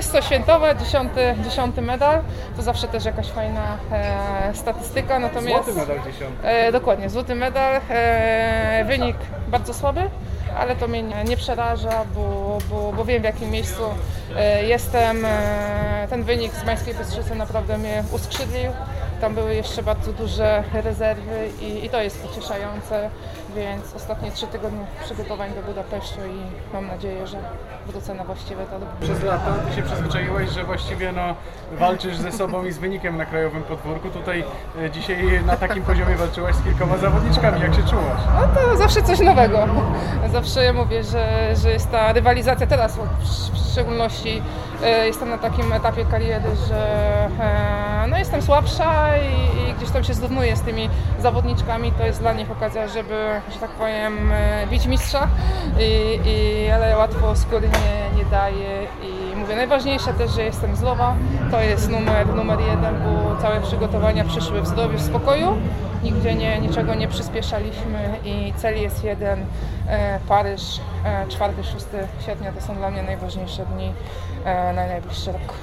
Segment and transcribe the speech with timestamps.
[0.00, 2.22] jest to świętowe, dziesiąty, dziesiąty medal,
[2.56, 5.64] to zawsze też jakaś fajna e, statystyka, natomiast...
[5.64, 6.48] Złoty medal dziesiąty.
[6.48, 9.16] E, dokładnie, złoty medal, e, wynik
[9.48, 10.00] bardzo słaby,
[10.58, 13.82] ale to mnie nie, nie przeraża, bo, bo, bo wiem w jakim miejscu
[14.36, 15.24] e, jestem.
[15.24, 18.72] E, ten wynik z Mańskiej Bystrzycy naprawdę mnie uskrzydlił.
[19.20, 23.10] Tam były jeszcze bardzo duże rezerwy i, i to jest pocieszające,
[23.56, 27.38] więc ostatnie trzy tygodnie przygotowań do Budapesztu i mam nadzieję, że
[27.86, 28.86] wrócę na właściwe tory.
[29.00, 31.34] Przez lata ty się przyzwyczaiłeś, że właściwie no,
[31.78, 34.10] walczysz ze sobą i z wynikiem na krajowym podwórku.
[34.10, 34.44] Tutaj
[34.82, 37.60] e, dzisiaj na takim poziomie walczyłaś z kilkoma zawodniczkami.
[37.60, 38.20] Jak się czułaś?
[38.40, 39.66] No to zawsze coś nowego.
[40.32, 42.98] Zawsze mówię, że, że jest ta rywalizacja teraz
[43.52, 44.42] w szczególności
[44.82, 46.76] e, jestem na takim etapie kariery, że
[47.40, 47.79] e,
[48.40, 51.92] jestem słabsza i, i gdzieś tam się zrównuję z tymi zawodniczkami.
[51.92, 55.28] To jest dla nich okazja, żeby, że tak powiem, e, bić mistrza,
[55.80, 61.14] I, i, ale łatwo skóry nie, nie daje i mówię, najważniejsze też, że jestem zdrowa.
[61.50, 65.56] To jest numer, numer jeden, bo całe przygotowania przyszły w zdrowiu, w spokoju.
[66.02, 69.44] Nigdzie nie, niczego nie przyspieszaliśmy i cel jest jeden,
[69.88, 73.92] e, Paryż, e, 4-6 sierpnia to są dla mnie najważniejsze dni
[74.44, 75.54] e, na najbliższy rok.